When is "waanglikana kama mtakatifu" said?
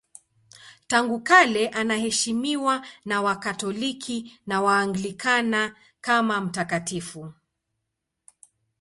4.61-7.33